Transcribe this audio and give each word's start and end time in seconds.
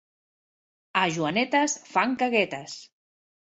A 1.01 1.03
Joanetes 1.17 1.77
fan 1.93 2.19
caguetes. 2.25 2.77